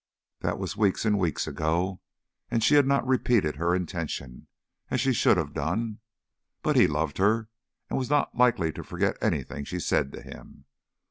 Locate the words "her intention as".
3.57-4.99